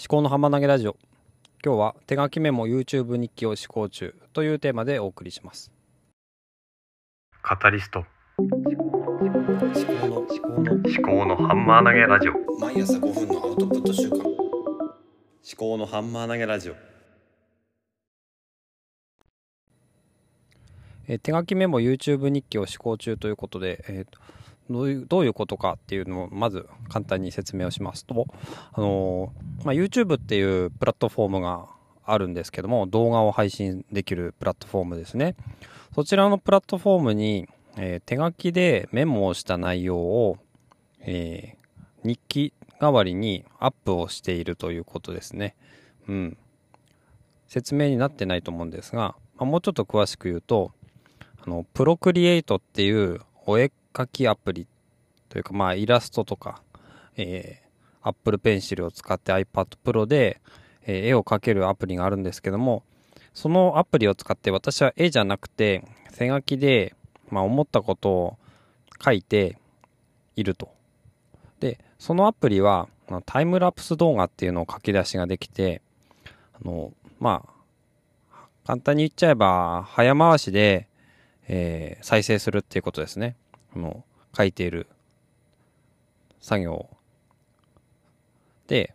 [0.00, 0.96] 思考の浜投げラジオ。
[1.62, 5.70] 今日は手書きメモ YouTube 日記を思考中というテーマでお送りします。
[7.42, 8.06] カタリスト。
[8.38, 8.56] 思考
[10.08, 14.26] の思考の思考のハンマー投げラジオ毎朝5分のアウトプット週間思
[15.58, 16.74] 考のハンマー投げラジオ
[21.08, 24.18] えー手書きメモ YouTube 日記を思考中ということで、えーと
[24.70, 28.26] どういうどういうことかっていうのをまず簡単に説明をしますと、
[28.72, 29.32] あの
[29.64, 31.66] まあ、YouTube っていうプラットフォームが
[32.04, 35.34] あるんですけども動画を配信できるプラットフォームですね。
[35.94, 40.38] そちらのプラットフォームに、えー手書きでメモをした内容を、
[41.00, 41.60] えー
[42.02, 45.54] 日記代わりにアップをしているということですね。
[46.08, 46.38] うん。
[47.46, 50.72] 説明になってないと思うんですが、まあ、もうちょっと詳しく言うと
[51.44, 54.66] あのプロクリエイトっていうお絵描きアプリ
[55.28, 56.62] というかまあイラストとか、
[57.16, 60.40] えー、Apple Pencil を使って iPad Pro で、
[60.84, 62.82] えー絵を描けるアプリがあるんですけども
[63.34, 65.84] そのアプリを使って私は絵じゃなくて
[66.16, 66.94] 手書きで、
[67.30, 68.38] まあ、思ったことを
[69.02, 69.56] 書いて
[70.36, 70.70] いると。
[71.60, 72.88] でそのアプリは
[73.26, 75.82] タイムラプス動画っていうのを書き出しができて
[76.54, 77.44] あのま
[78.32, 80.88] あ簡単に言っちゃえば早回しで、
[81.48, 83.36] えー再生するっていうことですね。
[83.76, 84.04] の
[84.36, 84.86] 書いている
[86.40, 86.88] 作業
[88.66, 88.94] で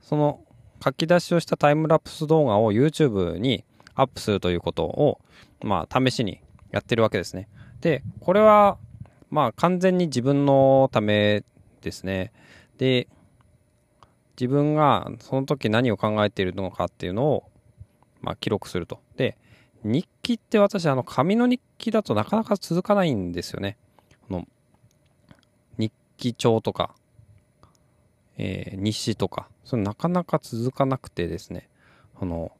[0.00, 0.40] その
[0.82, 5.20] 書き出しをしたタイムラプス動画を YouTube にアップするということを
[5.62, 7.48] まあ試しにやってるわけですね。
[7.80, 8.78] でこれは
[9.30, 11.44] まあ完全に自分のため
[11.80, 12.32] ですね。
[12.76, 13.08] で
[14.38, 17.44] 自分がその時何を考えているのかっていうのを
[18.20, 19.00] まあ記録すると。
[19.16, 19.36] で
[19.84, 23.76] 日記って私あの紙の日記だとなかなか続かないんですよね。
[24.30, 24.46] の
[25.78, 26.94] 日記帳とか、
[28.36, 31.68] えー日誌とかそれなかなか続かなくてですね
[32.20, 32.52] あの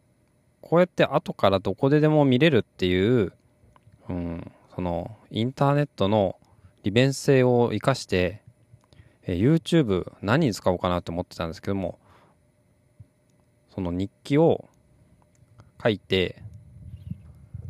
[0.61, 3.33] こうやって後からどこででも見れるっていう、
[4.09, 6.37] うん、そのインターネットの
[6.83, 8.43] 利便性を生かして、
[9.25, 11.99] えー YouTube 何に使おうかなと思ってたんですけども
[13.75, 14.69] その日記を
[15.83, 16.43] 書いて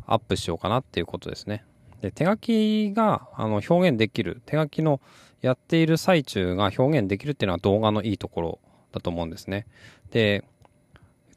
[0.05, 1.65] アップしようかなっていうことですね。
[2.05, 5.01] で手書きがあの表現できる手書きの
[5.41, 8.59] やっている最中が表現できるっていうのは動画のいいところ
[8.91, 9.65] だと思うんですね。
[10.11, 10.43] で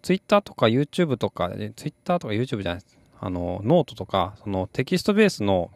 [0.03, 5.71] Twitter とか YouTube とか Twitter とか YouTube じゃないですあのノートとかそのテキストベースの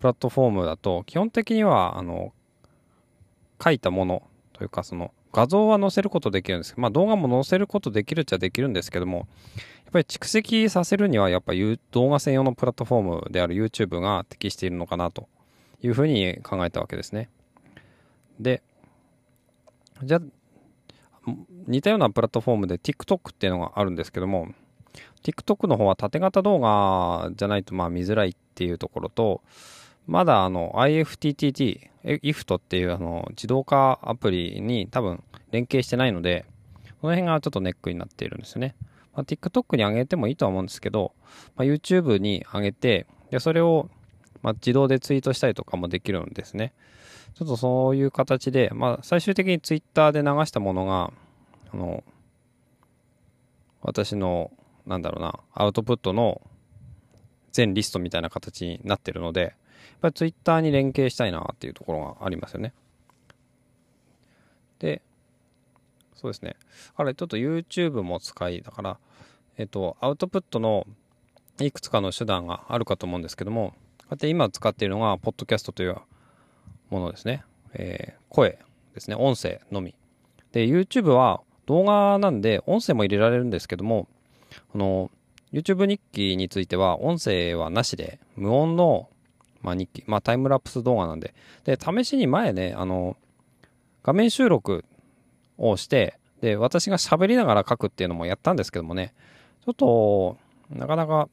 [0.00, 2.34] プラットフォームだと基本的にはあの
[3.62, 9.26] 書いたものというかその画像は載せることできるんですけど、まあ、動画も載せることできるっちゃできるんですけどもやっ
[9.92, 15.28] ぱり蓄積させるにはやっぱり動画専用のプラットフォームである YouTube が適しているのかなと
[15.82, 17.28] いうふうに考えたわけですね。
[18.40, 18.62] で
[20.02, 21.30] じゃあ
[21.66, 24.54] 似たようなプラットフォームで TikTok っていうのがあるんですけども
[25.22, 29.42] TikTok の方は縦型動画じゃないとまあ見づらいっていうところと
[30.06, 36.46] まだあの IFTTT、IFT っていうあの自動化アプリに多分連携してないので、
[37.00, 38.74] この辺がちょっとネックになっているんですよね。
[39.14, 41.12] まあ、TikTok に上げてもいいとは思うんですけど、
[41.56, 43.88] まあ、YouTube に上げて、で、それを、
[44.42, 46.72] まあ、自動でツイートしたりとかもできるんですね。
[47.34, 51.12] ちょっとそういう形で、まあ、最終的に Twitter で流したものが、
[51.72, 52.04] あの、
[53.82, 54.50] 私の、
[54.86, 56.40] なんだろうな、アウトプットの
[57.52, 59.54] 全リストみたいな形になってるので、
[60.00, 62.72] ぱりツイッターに連携したいなっていうところがありますよね。
[64.78, 65.02] で、
[66.14, 66.56] そうですね。
[66.96, 68.98] あれ、ちょっと YouTube も使い、だから、
[69.58, 70.86] えっと、アウトプットの
[71.60, 75.96] いくつかの手段があるかと思うんですけども、こうやって今使っているのが、ポッドキャストという
[76.90, 77.44] ものですね。
[77.72, 78.58] えー声
[78.94, 79.16] ですね。
[79.16, 79.94] 音声のみ。
[80.52, 84.08] で、YouTube は動画なんで、音声も入れられるんですけども、
[84.72, 85.10] この、
[85.52, 89.08] YouTube 日記については、音声はなしで、無音の
[89.62, 91.34] まあ、日記、まあ、タイムラプス動画なんで。
[91.64, 93.16] で、試しに前ね、あの、
[94.02, 94.84] 画面収録
[95.58, 99.14] をして、で、私が喋りながら書くっていうのもやったんですけどもね、
[99.64, 100.36] ちょっと、
[100.70, 101.28] なかなか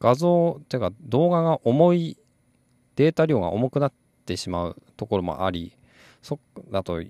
[0.00, 2.16] 画像っていうか動画が重い、
[2.96, 3.92] データ量が重くなっ
[4.26, 5.76] てしまうところもあり、
[6.22, 6.38] そ
[6.70, 7.02] だと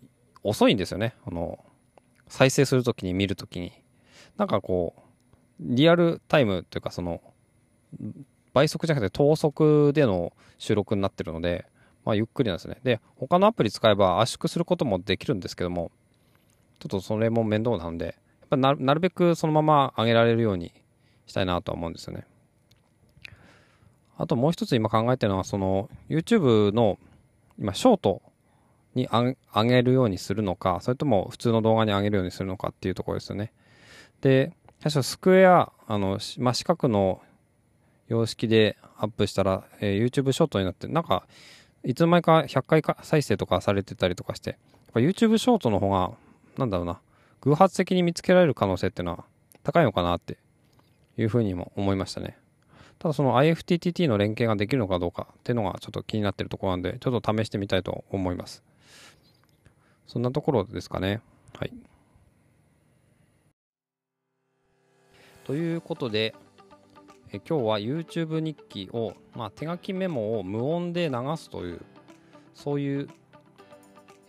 [0.43, 1.14] 遅いんですよね。
[1.26, 1.64] あの、
[2.28, 3.73] 再生するときに見るときに。
[4.37, 5.02] なんかこう、
[5.61, 7.20] リアルタイムというかその、
[8.52, 11.66] 倍速じゃなくて等速での収録になってるので、
[12.04, 12.78] まあ、ゆっくりなんですね。
[12.82, 15.90] で、他のアプリ使えば圧縮することもできるんですけども、
[16.78, 18.14] ちょっとそれも面倒なので、やっ
[18.50, 20.72] ぱなるべくそのまま上げられるように
[21.26, 22.26] したいなとは思うんですよね。
[24.19, 26.99] あともう一つ今考えてるのは、その YouTube の
[27.58, 28.22] 今、ショート
[28.94, 33.52] に上げるようにするのか、それとも普通の動画に上げるようにするのかっていうところですよね。
[34.20, 37.22] で、最初スクエア、あの、真四角の
[38.08, 41.26] 様式でアップしたら、えー、YouTube ショートになって、なんか、
[41.84, 44.58] いつの間にか100回か再生とかされてたりとかして、やっ
[44.94, 46.12] ぱ YouTube ショートの方が、
[46.56, 47.00] なんだろうな、
[47.40, 49.25] 偶発的に見つけられる可能性っていうのは
[49.64, 50.38] 高いのかなって
[51.16, 52.38] いうふうにも思いましたね。
[52.99, 58.62] ただその IFTTT の連携ができるのかどうかっていうのがちょっと気になってるところなんで、ちょっと試してみたいと思います。
[60.06, 61.20] そんなところですかね。
[61.58, 61.72] はい。
[65.44, 66.34] ということで、
[67.34, 71.81] え今日は YouTube 日記を、まあ、手書きメモを無音で流すという、
[72.55, 73.08] そういう、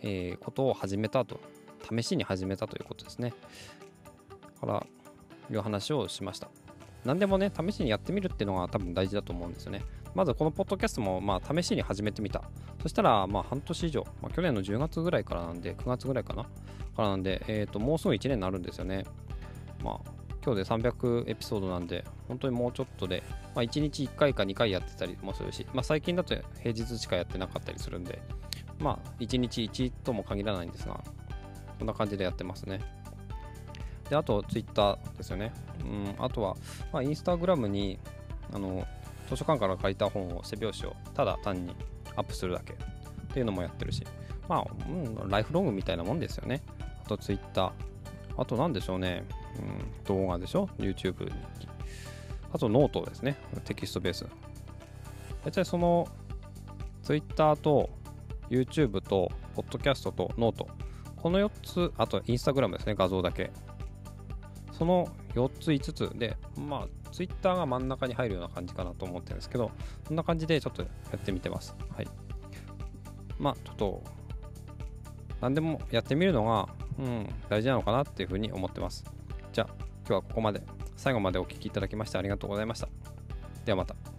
[0.00, 1.38] えー、ことを始めたと、
[1.86, 3.34] 試しに始めたということですね。
[4.58, 4.86] から
[5.50, 6.48] いう話をしました。
[7.04, 9.82] 何でもね、試しにやってみるっていうのが多分大事だと思うんですよね。
[10.14, 12.42] まずこのポッドキャストもまあ試しに始めてみた。
[12.80, 16.48] そしたらまあ半年以上、まあ、去年の10月ぐらいからなんで、9月ぐらいかなか
[17.02, 19.04] らなんで、え、ー、と、もうすぐ1年になるんですよね。
[19.82, 23.22] まあ、今日で300エピソードなんで、本当にもうちょっとで、
[23.54, 28.20] まあ、1日1回か2回やってたりもするし、まあ、最近だと平日しかやってなかったりするんで、
[28.78, 31.02] まあ、1日1とも限らないんですが、
[31.78, 32.80] こんな感じでやってますね。
[34.10, 35.52] で、あと、ツイッターですよね。
[35.80, 36.56] うん、あとは、
[36.92, 37.98] まあ、インスタグラムに、
[38.52, 38.86] あの、
[39.30, 41.74] 図書館から借りた本を、背表紙をただ単に
[42.16, 42.76] アップするだけっ
[43.32, 44.04] ていうのもやってるし、
[44.46, 46.60] まあ、うん、ライフロングみたいなもんですよね。
[47.02, 47.93] あと、ツイッター。
[48.36, 49.24] あと、なんでしょうね。
[49.58, 51.32] うん、動画でしょ ?YouTube。
[52.52, 53.36] あと、ノートですね。
[53.64, 54.26] テキストベース。
[55.44, 56.08] 大体その、
[57.02, 57.90] Twitter と
[58.50, 60.68] YouTube と、Podcast とノート。
[61.16, 62.94] この4つ、あと、インスタグラムですね。
[62.94, 63.50] 画像だけ。
[64.72, 69.70] その4つ5つで、まあ、ツイッターが真ん中に入るような感じかなと思ってるんですけど、
[70.06, 71.76] そんな感じでちょっとやってみてます。
[71.94, 72.08] はい。
[73.38, 74.02] まあ、ちょっと、
[75.40, 79.04] 何でもやってみるのが、うん、大事なのかなっていうふうに思ってます。
[79.52, 80.62] じゃあ、今日はここまで。
[80.96, 82.88] 最後までお聴きいただきましてありがとうございました。
[83.64, 84.13] ではまた。